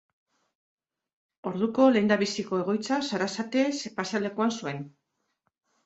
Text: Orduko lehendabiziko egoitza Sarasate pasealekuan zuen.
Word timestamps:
Orduko 1.51 1.87
lehendabiziko 1.93 2.63
egoitza 2.65 2.99
Sarasate 3.11 3.71
pasealekuan 4.01 4.61
zuen. 4.61 4.85